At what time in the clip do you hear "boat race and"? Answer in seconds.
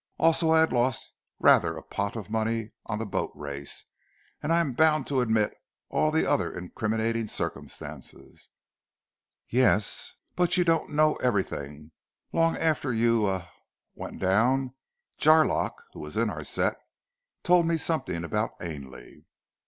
3.05-4.51